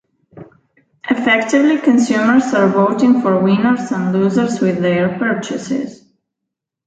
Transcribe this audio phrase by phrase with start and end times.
[1.11, 6.03] Effectively, consumers are voting for "winners" and "losers" with their purchases.